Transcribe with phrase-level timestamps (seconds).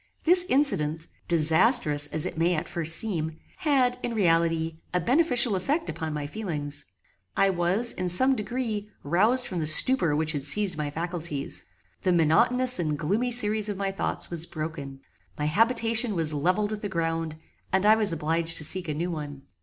[0.23, 5.91] This incident, disastrous as it may at first seem, had, in reality, a beneficial effect
[5.91, 6.85] upon my feelings.
[7.37, 11.67] I was, in some degree, roused from the stupor which had seized my faculties.
[12.01, 15.01] The monotonous and gloomy series of my thoughts was broken.
[15.37, 17.35] My habitation was levelled with the ground,
[17.71, 19.43] and I was obliged to seek a new one.